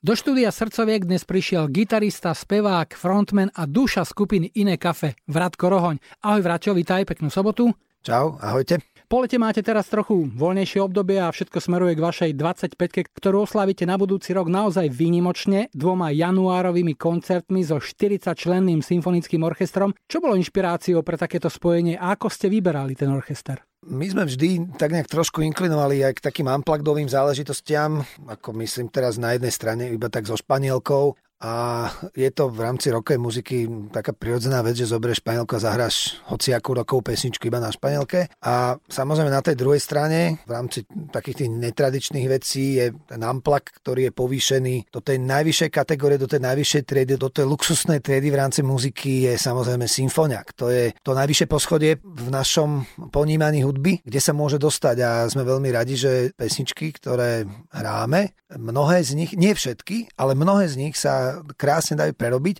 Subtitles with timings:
[0.00, 6.00] Do štúdia Srdcoviek dnes prišiel gitarista, spevák, frontman a duša skupiny Iné kafe, Vratko Rohoň.
[6.24, 7.68] Ahoj Vraťo, vítaj, peknú sobotu.
[8.00, 8.80] Čau, ahojte.
[9.10, 13.82] Po lete máte teraz trochu voľnejšie obdobie a všetko smeruje k vašej 25 ktorú oslavíte
[13.82, 19.98] na budúci rok naozaj výnimočne dvoma januárovými koncertmi so 40 členným symfonickým orchestrom.
[20.06, 23.58] Čo bolo inšpiráciou pre takéto spojenie a ako ste vyberali ten orchester?
[23.82, 29.18] My sme vždy tak nejak trošku inklinovali aj k takým unpluggedovým záležitostiam, ako myslím teraz
[29.18, 33.56] na jednej strane iba tak so Španielkou a je to v rámci rokovej muziky
[33.88, 38.28] taká prirodzená vec, že zoberieš španielku a zahráš hociakú rokovú pesničku iba na španielke.
[38.44, 43.72] A samozrejme na tej druhej strane, v rámci takých tých netradičných vecí, je ten amplak,
[43.80, 48.28] ktorý je povýšený do tej najvyššej kategórie, do tej najvyššej triedy, do tej luxusnej triedy
[48.28, 50.52] v rámci muziky je samozrejme symfoniak.
[50.60, 55.48] To je to najvyššie poschodie v našom ponímaní hudby, kde sa môže dostať a sme
[55.48, 60.98] veľmi radi, že pesničky, ktoré hráme, mnohé z nich, nie všetky, ale mnohé z nich
[60.98, 62.56] sa krásne dajú prerobiť.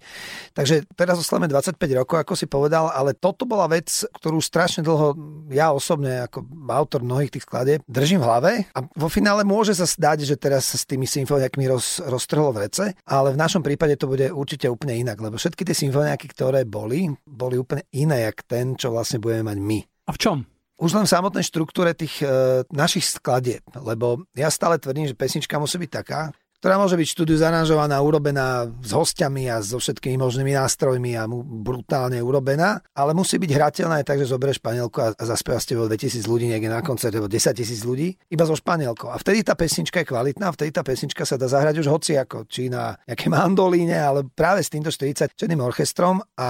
[0.57, 5.15] Takže teraz oslavíme 25 rokov, ako si povedal, ale toto bola vec, ktorú strašne dlho
[5.51, 9.85] ja osobne ako autor mnohých tých skladieb držím v hlave a vo finále môže sa
[9.85, 13.99] zdať, že teraz sa s tými symfoniakmi roz, roztrhlo v rece, ale v našom prípade
[13.99, 18.47] to bude určite úplne inak, lebo všetky tie symfoniaky, ktoré boli, boli úplne iné, jak
[18.47, 19.79] ten, čo vlastne budeme mať my.
[20.09, 20.39] A v čom?
[20.81, 25.61] Už len v samotnej štruktúre tých e, našich skladieb, lebo ja stále tvrdím, že pesnička
[25.61, 30.53] musí byť taká, ktorá môže byť štúdiu zaranžovaná, urobená s hostiami a so všetkými možnými
[30.53, 31.25] nástrojmi a
[31.65, 36.21] brutálne urobená, ale musí byť hrateľná aj tak, že zoberieš španielku a zaspieva ste 2000
[36.29, 39.09] ľudí niekde na koncerte, 10 tisíc ľudí, iba so španielkou.
[39.09, 42.45] A vtedy tá pesnička je kvalitná, vtedy tá pesnička sa dá zahrať už hoci ako,
[42.45, 46.49] či na nejaké mandolíne, ale práve s týmto 40 čenným orchestrom a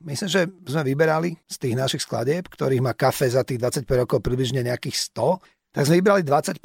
[0.00, 4.24] myslím, že sme vyberali z tých našich skladieb, ktorých má kafe za tých 25 rokov
[4.24, 6.60] približne nejakých 100, tak sme vybrali 25.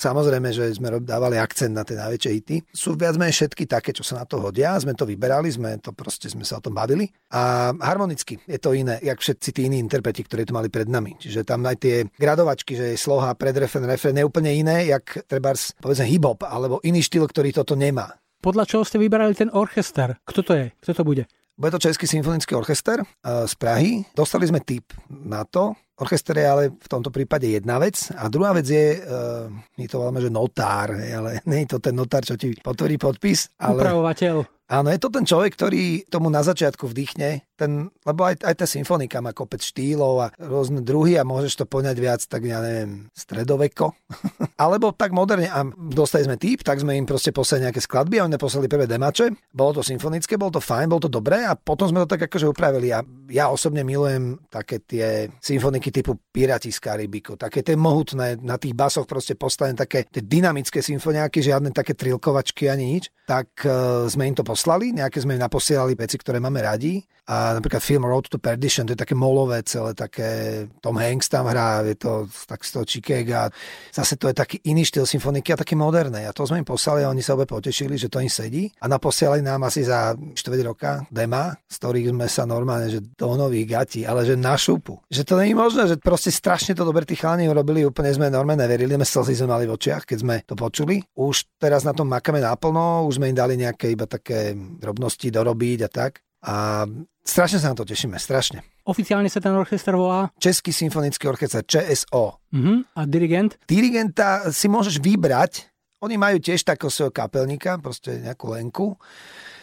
[0.00, 2.56] Samozrejme, že sme dávali akcent na tie najväčšie hity.
[2.72, 4.72] Sú viac menej všetky také, čo sa na to hodia.
[4.80, 7.04] Sme to vyberali, sme to proste sme sa o tom bavili.
[7.36, 11.20] A harmonicky je to iné, jak všetci tí iní interpreti, ktorí to mali pred nami.
[11.20, 15.52] Čiže tam aj tie gradovačky, že je sloha, predrefen, refren, je úplne iné, jak treba
[15.76, 18.08] povedzme hip-hop alebo iný štýl, ktorý toto nemá.
[18.40, 20.16] Podľa čoho ste vyberali ten orchester?
[20.24, 20.66] Kto to je?
[20.80, 21.28] Kto to bude?
[21.56, 24.04] Bude to Český symfonický orchester z Prahy.
[24.12, 25.72] Dostali sme tip na to.
[25.96, 28.12] Orchester je ale v tomto prípade jedna vec.
[28.12, 31.96] A druhá vec je, uh, my to voláme, že notár, ale nie je to ten
[31.96, 33.48] notár, čo ti potvrdí podpis.
[33.56, 33.80] Ale...
[33.80, 34.55] Upravovateľ.
[34.66, 38.66] Áno, je to ten človek, ktorý tomu na začiatku vdýchne, ten, lebo aj, aj tá
[38.68, 43.08] symfonika má kopec štýlov a rôzne druhy a môžeš to poňať viac, tak ja neviem,
[43.14, 43.96] stredoveko.
[44.64, 45.48] Alebo tak moderne.
[45.48, 48.84] A dostali sme typ, tak sme im proste poslali nejaké skladby a oni poslali prvé
[48.84, 49.32] demače.
[49.54, 52.50] Bolo to symfonické, bolo to fajn, bolo to dobré a potom sme to tak akože
[52.50, 52.90] upravili.
[52.92, 58.60] A ja osobne milujem také tie symfoniky typu Pirati z Karibiku, také tie mohutné, na
[58.60, 63.08] tých basoch proste postavené také tie dynamické symfoniáky, žiadne také trilkovačky ani nič.
[63.26, 64.55] Tak uh, sme im to poslali,
[64.96, 67.04] nejaké sme im naposielali veci, ktoré máme radi.
[67.26, 71.50] A napríklad film Road to Perdition, to je také molové celé, také Tom Hanks tam
[71.50, 73.50] hrá, je to tak z toho Chicago.
[73.90, 76.22] Zase to je taký iný štýl symfoniky a taký moderný.
[76.22, 78.70] A to sme im poslali a oni sa obe potešili, že to im sedí.
[78.78, 83.34] A naposielali nám asi za 4 roka dema, z ktorých sme sa normálne, že do
[83.34, 85.02] nových gatí, ale že na šupu.
[85.10, 88.62] Že to je možné, že proste strašne to dobre tí chalani urobili, úplne sme normálne
[88.66, 91.02] neverili, sme slzy sme mali v očiach, keď sme to počuli.
[91.18, 95.78] Už teraz na tom makáme naplno, už sme im dali nejaké iba také drobnosti dorobiť
[95.86, 96.25] a tak.
[96.44, 96.84] A
[97.24, 98.60] strašne sa na to tešíme, strašne.
[98.86, 100.30] Oficiálne sa ten orchester volá?
[100.38, 102.38] Český symfonický orchester, ČSO.
[102.38, 102.84] Uh-huh.
[102.94, 103.58] A dirigent?
[103.66, 105.66] Dirigenta si môžeš vybrať.
[106.04, 108.86] Oni majú tiež takého svojho kapelníka, proste nejakú lenku.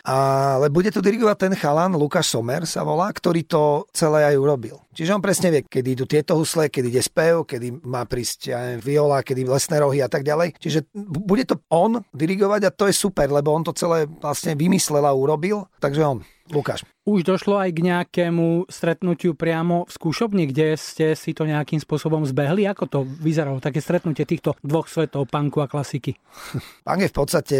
[0.03, 4.83] Ale bude to dirigovať ten chalan, Lukáš Somer sa volá, ktorý to celé aj urobil.
[4.91, 8.59] Čiže on presne vie, kedy idú tieto husle, kedy ide spev, kedy má prísť ja
[8.67, 10.59] neviem, viola, kedy lesné rohy a tak ďalej.
[10.59, 15.07] Čiže bude to on dirigovať a to je super, lebo on to celé vlastne vymyslel
[15.07, 15.71] a urobil.
[15.79, 16.19] Takže on,
[16.51, 16.83] Lukáš.
[17.07, 22.27] Už došlo aj k nejakému stretnutiu priamo v skúšobni, kde ste si to nejakým spôsobom
[22.27, 22.67] zbehli?
[22.67, 26.19] Ako to vyzeralo, také stretnutie týchto dvoch svetov, punku a klasiky?
[26.87, 27.57] Punk je v podstate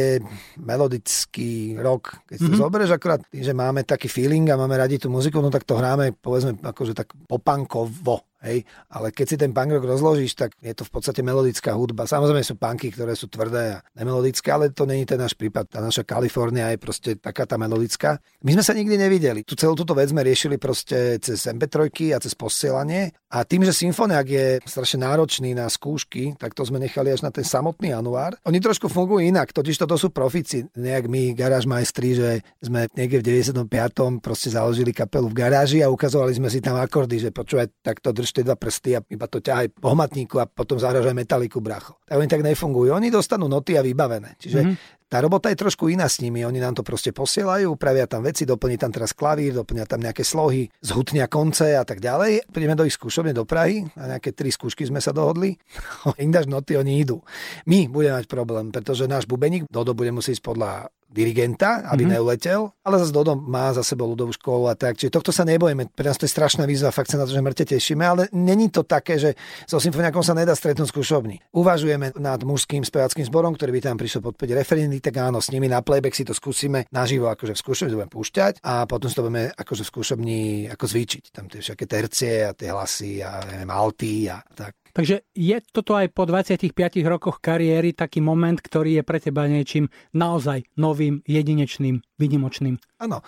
[0.60, 2.28] melodický rok.
[2.28, 2.56] Keď mm-hmm.
[2.56, 5.80] to zoberieš akurát že máme taký feeling a máme radi tú muziku, no tak to
[5.80, 10.76] hráme povedzme akože tak popankovo Hej, ale keď si ten punk rock rozložíš, tak je
[10.76, 12.04] to v podstate melodická hudba.
[12.04, 15.72] Samozrejme sú punky, ktoré sú tvrdé a nemelodické, ale to není ten náš prípad.
[15.72, 18.20] Tá naša Kalifornia je proste taká tá melodická.
[18.44, 19.48] My sme sa nikdy nevideli.
[19.48, 23.16] Tu celú túto vec sme riešili proste cez MP3 a cez posielanie.
[23.32, 27.32] A tým, že symfoniak je strašne náročný na skúšky, tak to sme nechali až na
[27.32, 28.36] ten samotný január.
[28.44, 30.68] Oni trošku fungujú inak, totiž toto sú profici.
[30.76, 32.30] Nejak my, garáž majstri, že
[32.60, 34.20] sme niekde v 95.
[34.20, 38.33] proste založili kapelu v garáži a ukazovali sme si tam akordy, že počúvaj, takto drž
[38.34, 42.02] tie dva prsty a iba to ťahaj po hmatníku a potom zahražaj metaliku bracho.
[42.04, 42.90] Tak oni tak nefungujú.
[42.90, 44.36] Oni dostanú noty a vybavené.
[44.42, 46.42] Čiže mm-hmm tá robota je trošku iná s nimi.
[46.42, 50.26] Oni nám to proste posielajú, upravia tam veci, doplní tam teraz klavír, doplnia tam nejaké
[50.26, 52.50] slohy, zhutnia konce a tak ďalej.
[52.50, 55.54] Prídeme do ich skúšobne do Prahy a nejaké tri skúšky sme sa dohodli.
[56.26, 57.22] Indaž noty, oni idú.
[57.70, 62.14] My budeme mať problém, pretože náš bubeník Dodo bude musieť podľa dirigenta, aby mm-hmm.
[62.18, 64.98] neuletel, ale zase Dodo má za sebou ľudovú školu a tak.
[64.98, 65.94] Čiže tohto sa nebojíme.
[65.94, 68.74] Pre nás to je strašná výzva, fakt sa na to, že mŕte tešíme, ale není
[68.74, 69.38] to také, že
[69.70, 71.40] so symfoniakom sa nedá stretnúť skúšobní.
[71.54, 75.70] Uvažujeme nad mužským spevackým zborom, ktorý by tam prišiel podporiť referendy, tak áno, s nimi
[75.70, 79.24] na playback si to skúsime naživo, akože v skúšobni budeme púšťať a potom si to
[79.24, 80.40] budeme akože v skúšobni
[80.74, 81.24] ako zvýčiť.
[81.30, 84.83] Tam tie všetky tercie a tie hlasy a neviem, alty a tak.
[84.94, 86.70] Takže je toto aj po 25
[87.10, 92.78] rokoch kariéry taký moment, ktorý je pre teba niečím naozaj novým, jedinečným, vynimočným?
[93.02, 93.26] Áno.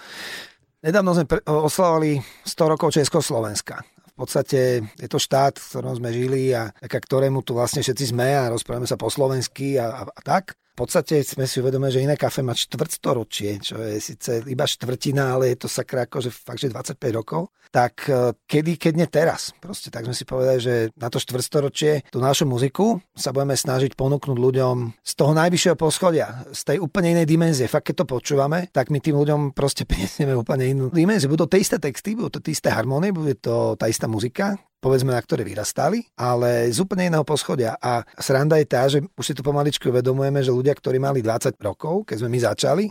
[0.85, 3.81] Nedávno sme oslavovali 100 rokov Československa.
[3.81, 8.37] V podstate je to štát, v ktorom sme žili a ktorému tu vlastne všetci sme
[8.37, 12.03] a rozprávame sa po slovensky a, a, a tak v podstate sme si uvedomili, že
[12.03, 16.59] iné kafe má štvrtstoročie, čo je síce iba štvrtina, ale je to sakra akože fakt,
[16.59, 17.47] že 25 rokov.
[17.71, 19.55] Tak e, kedy, keď nie teraz.
[19.63, 23.95] Proste tak sme si povedali, že na to štvrtstoročie tú našu muziku sa budeme snažiť
[23.95, 27.71] ponúknuť ľuďom z toho najvyššieho poschodia, z tej úplne inej dimenzie.
[27.71, 31.31] Fakt, keď to počúvame, tak my tým ľuďom proste prinesieme úplne inú dimenziu.
[31.31, 34.59] Budú to tie isté texty, budú to tie isté harmonie, bude to tá istá muzika,
[34.81, 37.75] povedzme, na ktoré vyrastali, ale z úplne iného poschodia.
[37.81, 41.57] A sranda je tá, že už si tu pomaličky uvedomujeme, že ľudia, ktorí mali 20
[41.61, 42.85] rokov, keď sme my začali,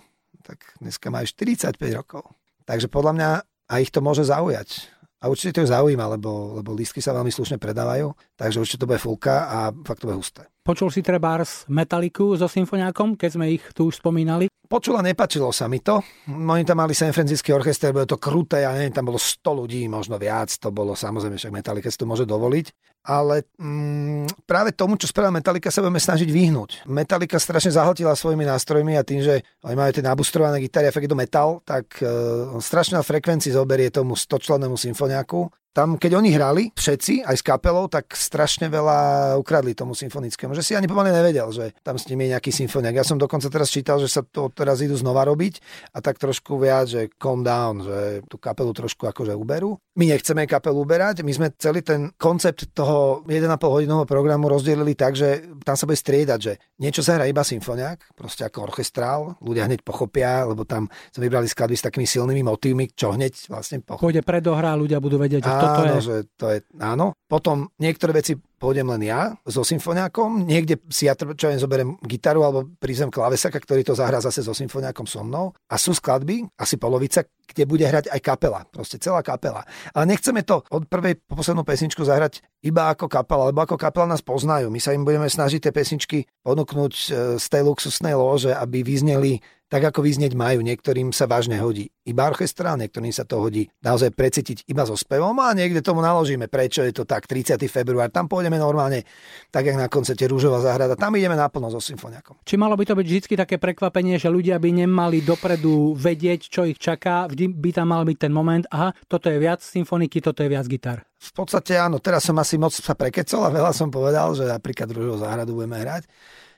[0.44, 2.22] tak dneska majú 45 rokov.
[2.69, 3.28] Takže podľa mňa
[3.69, 4.94] aj ich to môže zaujať.
[5.25, 9.00] A určite to zaujíma, lebo, lebo lístky sa veľmi slušne predávajú, takže určite to bude
[9.00, 10.44] fulka a fakt to bude husté.
[10.61, 14.53] Počul si trebárs Metaliku so symfoniákom, keď sme ich tu už spomínali?
[14.69, 16.05] Počula, nepačilo sa mi to.
[16.29, 19.88] Oni tam mali San Francisco orchester, bolo to kruté, ja neviem, tam bolo 100 ľudí,
[19.88, 22.94] možno viac, to bolo samozrejme, však Metallica si to môže dovoliť.
[23.04, 26.88] Ale mm, práve tomu, čo spravila Metallica, sa budeme snažiť vyhnúť.
[26.88, 31.04] Metallica strašne zahltila svojimi nástrojmi a tým, že oni majú tie nabustrované gitary a fakt
[31.04, 36.31] je to metal, tak uh, strašná frekvencii zoberie tomu 100 člennému symfoniaku tam, keď oni
[36.31, 41.11] hrali, všetci, aj s kapelou, tak strašne veľa ukradli tomu symfonickému, že si ani pomaly
[41.11, 42.94] nevedel, že tam s nimi je nejaký symfoniak.
[42.94, 45.59] Ja som dokonca teraz čítal, že sa to teraz idú znova robiť
[45.91, 49.75] a tak trošku viac, že calm down, že tú kapelu trošku akože uberú.
[49.99, 55.19] My nechceme kapelu uberať, my sme celý ten koncept toho 1,5 hodinového programu rozdelili tak,
[55.19, 59.67] že tam sa bude striedať, že niečo sa hrá iba symfoniak, proste ako orchestrál, ľudia
[59.67, 64.06] hneď pochopia, lebo tam sme vybrali skladby s takými silnými motívmi, čo hneď vlastne pochopia.
[64.06, 66.00] Pôjde predohrá, ľudia budú vedieť, že toto áno, je...
[66.05, 67.06] že to je, áno.
[67.25, 72.40] Potom niektoré veci pôjdem len ja so symfoniakom, niekde si ja čo len zoberiem gitaru
[72.44, 75.52] alebo prízem klávesaka, ktorý to zahrá zase so symfoniakom so mnou.
[75.69, 79.69] A sú skladby, asi polovica, kde bude hrať aj kapela, proste celá kapela.
[79.93, 84.08] Ale nechceme to od prvej po poslednú pesničku zahrať iba ako kapela, lebo ako kapela
[84.08, 84.72] nás poznajú.
[84.72, 89.44] My sa im budeme snažiť tie pesničky ponúknuť e, z tej luxusnej lože, aby vyzneli
[89.75, 90.62] tak ako vyznieť majú.
[90.62, 95.35] Niektorým sa vážne hodí iba orchestra, niektorým sa to hodí naozaj precítiť iba so spevom
[95.43, 97.59] a niekde tomu naložíme, prečo je to tak 30.
[97.67, 98.06] február.
[98.15, 99.03] Tam pôjdeme normálne,
[99.50, 102.38] tak jak na koncerte Rúžová záhrada, tam ideme naplno so symfoniakom.
[102.47, 106.62] Či malo by to byť vždy také prekvapenie, že ľudia by nemali dopredu vedieť, čo
[106.71, 110.47] ich čaká, vždy by tam mal byť ten moment, aha, toto je viac symfoniky, toto
[110.47, 111.03] je viac gitar.
[111.19, 114.87] V podstate áno, teraz som asi moc sa prekecol a veľa som povedal, že napríklad
[114.94, 116.06] Rúžovú záhradu budeme hrať.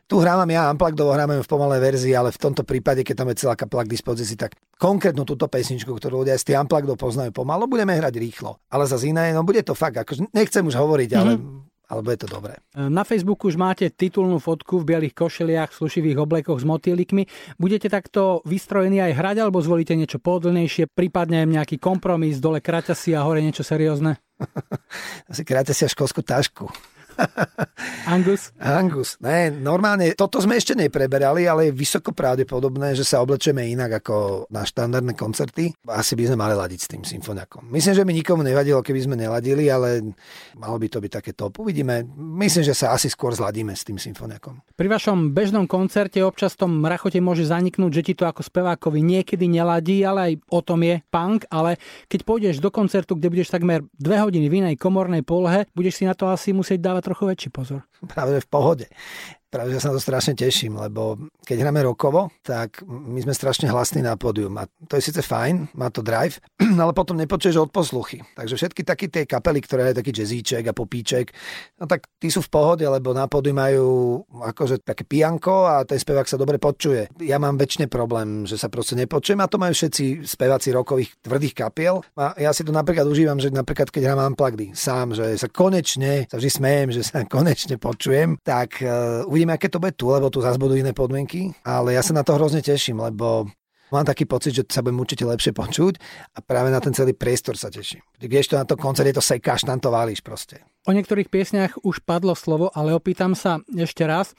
[0.07, 3.43] Tu hrávam ja Unplugged, hráme v pomalej verzii, ale v tomto prípade, keď tam je
[3.43, 7.67] celá kapela k dispozícii, tak konkrétnu túto pesničku, ktorú ľudia z tých Unplugged poznajú pomalo,
[7.67, 8.63] budeme hrať rýchlo.
[8.71, 11.27] Ale za iné, no bude to fakt, ako, nechcem už hovoriť, mm-hmm.
[11.27, 11.33] ale
[11.87, 12.59] alebo je to dobré.
[12.75, 17.31] Na Facebooku už máte titulnú fotku v bielých košeliach, slušivých oblekoch s motýlikmi.
[17.63, 23.23] Budete takto vystrojení aj hrať, alebo zvolíte niečo pohodlnejšie, prípadne nejaký kompromis, dole kraťasy a
[23.23, 24.19] hore niečo seriózne?
[25.31, 26.67] Asi kraťasy a školskú tašku.
[28.07, 28.53] Angus?
[28.61, 29.17] Angus.
[29.19, 34.47] Ne, normálne, toto sme ešte nepreberali, ale je vysoko pravdepodobné, že sa oblečeme inak ako
[34.53, 35.75] na štandardné koncerty.
[35.91, 37.67] Asi by sme mali ladiť s tým symfoniakom.
[37.73, 40.15] Myslím, že by nikomu nevadilo, keby sme neladili, ale
[40.55, 41.59] malo by to byť také top.
[41.59, 42.05] Uvidíme.
[42.17, 44.77] Myslím, že sa asi skôr zladíme s tým symfoniakom.
[44.77, 49.49] Pri vašom bežnom koncerte občas tom rachote môže zaniknúť, že ti to ako spevákovi niekedy
[49.49, 53.83] neladí, ale aj o tom je punk, ale keď pôjdeš do koncertu, kde budeš takmer
[53.97, 57.51] dve hodiny v inej komornej polohe, budeš si na to asi musieť dávať trochę leci
[57.51, 57.81] pozór.
[58.05, 58.87] Práve v pohode
[59.57, 63.71] práve že sa na to strašne teším, lebo keď hráme rokovo, tak my sme strašne
[63.71, 66.43] hlasní na pódium a to je síce fajn, má to drive,
[66.83, 68.21] ale potom nepočuješ od posluchy.
[68.37, 71.33] Takže všetky také tie kapely, ktoré je taký jazzíček a popíček,
[71.81, 73.87] no tak tí sú v pohode, lebo na pódiu majú
[74.29, 77.09] akože také pijanko a ten spevák sa dobre počuje.
[77.25, 81.55] Ja mám väčšine problém, že sa proste nepočujem a to majú všetci speváci rokových tvrdých
[81.55, 82.05] kapiel.
[82.19, 86.27] A ja si to napríklad užívam, že napríklad keď hrám Unplugged sám, že sa konečne,
[86.29, 90.11] sa vždy smejem, že sa konečne počujem, tak uh, uvidím Uvidíme, aké to bude tu,
[90.11, 93.47] lebo tu zase budú iné podmienky, ale ja sa na to hrozne teším, lebo
[93.95, 95.95] Mám taký pocit, že sa budem určite lepšie počuť
[96.35, 98.03] a práve na ten celý priestor sa teším.
[98.19, 100.59] Keď to na to koncerte, to sekáš, tam to válíš proste.
[100.91, 104.35] O niektorých piesniach už padlo slovo, ale opýtam sa ešte raz.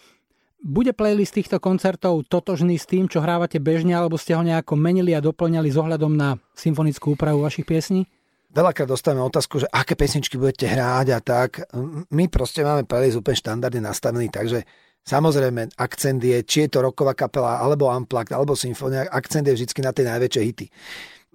[0.60, 5.16] Bude playlist týchto koncertov totožný s tým, čo hrávate bežne, alebo ste ho nejako menili
[5.16, 8.04] a doplňali s ohľadom na symfonickú úpravu vašich piesní?
[8.48, 11.50] Veľakrát dostávame otázku, že aké pesničky budete hrať a tak.
[12.10, 14.64] My proste máme playlist úplne štandardne nastavený, takže
[15.08, 19.80] Samozrejme, akcent je, či je to roková kapela, alebo Unplugged, alebo symfónia, akcent je vždy
[19.80, 20.68] na tie najväčšie hity.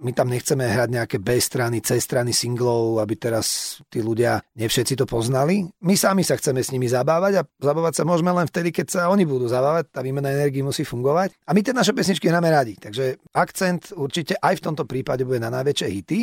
[0.03, 4.97] My tam nechceme hrať nejaké B strany, C strany singlov, aby teraz tí ľudia nevšetci
[4.99, 5.63] to poznali.
[5.85, 9.01] My sami sa chceme s nimi zabávať a zabávať sa môžeme len vtedy, keď sa
[9.13, 9.93] oni budú zabávať.
[9.93, 11.37] Tá výmena energii musí fungovať.
[11.45, 12.73] A my tie naše pesničky hráme radi.
[12.77, 16.19] Takže akcent určite aj v tomto prípade bude na najväčšie hity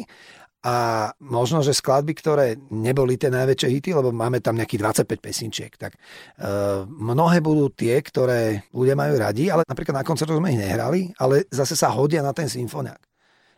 [0.61, 5.73] a možno, že skladby, ktoré neboli tie najväčšie hity, lebo máme tam nejakých 25 pesničiek,
[5.75, 10.61] tak uh, mnohé budú tie, ktoré ľudia majú radi, ale napríklad na koncertu sme ich
[10.61, 13.10] nehrali, ale zase sa hodia na ten symfoniák.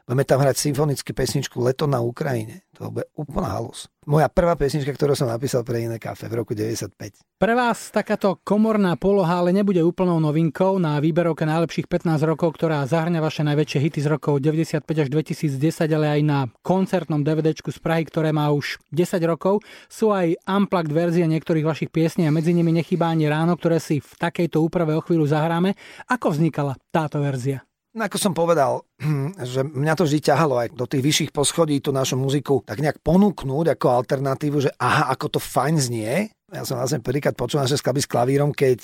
[0.03, 2.67] Budeme tam hrať symfonickú pesničku Leto na Ukrajine.
[2.83, 3.87] To bude úplná halus.
[4.03, 6.91] Moja prvá pesnička, ktorú som napísal pre iné kafe v roku 95.
[7.39, 12.83] Pre vás takáto komorná poloha ale nebude úplnou novinkou na výberovke najlepších 15 rokov, ktorá
[12.83, 17.79] zahrňa vaše najväčšie hity z rokov 95 až 2010, ale aj na koncertnom DVDčku z
[17.79, 19.63] Prahy, ktoré má už 10 rokov.
[19.87, 24.03] Sú aj unplugged verzie niektorých vašich piesní a medzi nimi nechýba ani ráno, ktoré si
[24.03, 25.79] v takejto úprave o chvíľu zahráme.
[26.11, 27.63] Ako vznikala táto verzia?
[27.93, 28.89] No ako som povedal,
[29.53, 33.05] že mňa to vždy ťahalo aj do tých vyšších poschodí tú našu muziku tak nejak
[33.05, 37.81] ponúknúť ako alternatívu, že aha, ako to fajn znie, ja som vlastne prvýkrát počul naše
[37.81, 38.79] skladby s klavírom, keď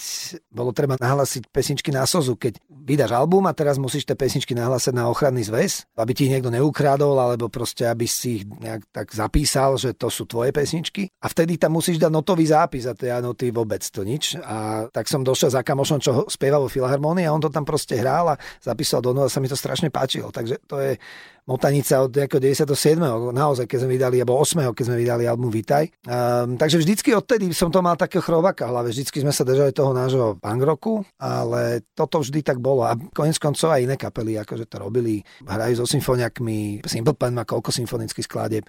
[0.48, 2.32] bolo treba nahlasiť pesničky na sozu.
[2.34, 6.32] Keď vydáš album a teraz musíš tie pesničky nahlasiť na ochranný zväz, aby ti ich
[6.32, 11.12] niekto neukradol, alebo proste aby si ich nejak tak zapísal, že to sú tvoje pesničky.
[11.20, 14.40] A vtedy tam musíš dať notový zápis a tie noty vôbec to nič.
[14.40, 18.00] A tak som došiel za kamošom, čo spieval vo Filharmonii a on to tam proste
[18.00, 20.32] hral a zapísal do a sa mi to strašne páčilo.
[20.32, 20.96] Takže to je
[21.48, 22.68] motanica od 97.
[23.32, 24.68] naozaj, keď sme vydali, alebo 8.
[24.76, 25.88] keď sme vydali album Vitaj.
[26.04, 29.72] Um, takže vždycky odtedy som to mal takého chrovaka v hlave, vždycky sme sa držali
[29.72, 32.84] toho nášho punk roku, ale toto vždy tak bolo.
[32.84, 37.48] A konec koncov aj iné kapely, akože to robili, hrajú so symfoniakmi, Simple Plan má
[37.48, 38.68] koľko symfonických skladieb,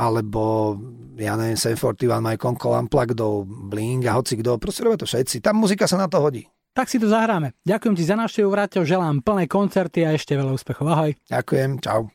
[0.00, 0.74] alebo
[1.20, 5.44] ja neviem, 741, Mike Conco, Unplugged, Bling a hoci kto, proste robia to všetci.
[5.44, 6.48] Tam muzika sa na to hodí.
[6.74, 7.54] Tak si to zahráme.
[7.62, 10.86] Ďakujem ti za návštevu, Vráťo, želám plné koncerty a ešte veľa úspechov.
[10.90, 11.14] Ahoj.
[11.30, 12.14] Ďakujem, čau.